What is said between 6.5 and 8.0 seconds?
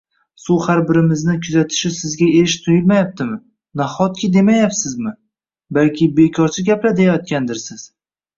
gaplar” deyayotgandirsiz